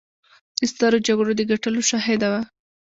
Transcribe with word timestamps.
د 0.59 0.61
سترو 0.71 0.97
جګړو 1.07 1.31
د 1.35 1.41
ګټلو 1.51 1.81
شاهده 1.89 2.27
وه. 2.31 2.41